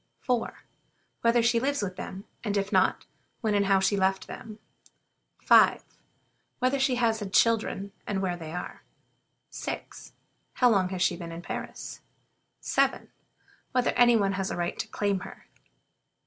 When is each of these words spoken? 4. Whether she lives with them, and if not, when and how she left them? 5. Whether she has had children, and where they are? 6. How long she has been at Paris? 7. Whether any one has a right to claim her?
4. 0.21 0.63
Whether 1.21 1.43
she 1.43 1.59
lives 1.59 1.83
with 1.83 1.95
them, 1.95 2.23
and 2.43 2.57
if 2.57 2.71
not, 2.73 3.05
when 3.41 3.53
and 3.53 3.67
how 3.67 3.79
she 3.79 3.95
left 3.95 4.25
them? 4.25 4.57
5. 5.43 5.83
Whether 6.57 6.79
she 6.79 6.95
has 6.95 7.19
had 7.19 7.31
children, 7.31 7.91
and 8.07 8.19
where 8.19 8.35
they 8.35 8.51
are? 8.51 8.81
6. 9.51 10.13
How 10.53 10.71
long 10.71 10.87
she 10.97 11.13
has 11.13 11.19
been 11.19 11.31
at 11.31 11.43
Paris? 11.43 11.99
7. 12.61 13.09
Whether 13.73 13.91
any 13.91 14.15
one 14.15 14.31
has 14.31 14.49
a 14.49 14.57
right 14.57 14.79
to 14.79 14.87
claim 14.87 15.19
her? 15.19 15.45